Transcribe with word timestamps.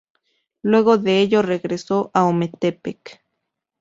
Luego 0.63 0.97
de 0.97 1.19
ello 1.21 1.43
regresó 1.43 2.09
a 2.15 2.25
Ometepec. 2.25 3.21